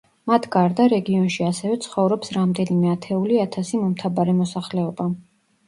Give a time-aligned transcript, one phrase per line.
[0.29, 5.11] მათ გარდა რეგიონში ასევე ცხოვრობს რამდენიმე ათეული ათასი მომთაბარე მოსახლეობა.